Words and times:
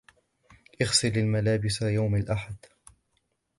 أغسل 0.81 1.17
الملابس 1.19 1.81
يوم 1.81 2.15
الأحد 2.15 2.55